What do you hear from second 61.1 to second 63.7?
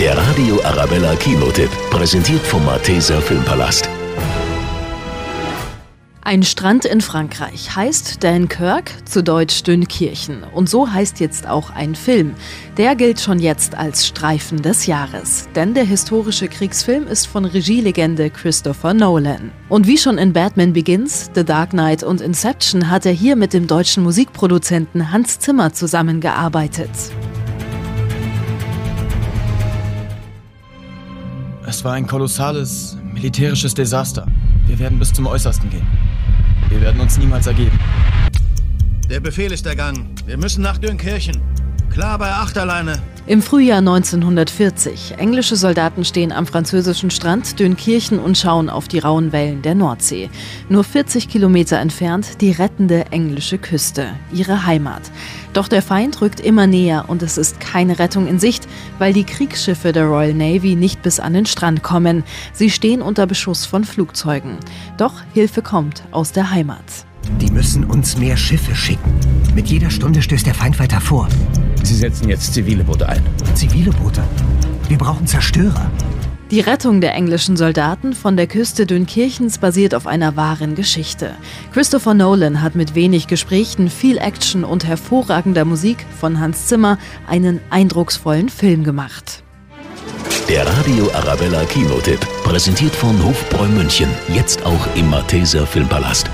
an den Strand kommen. Sie stehen unter Beschuss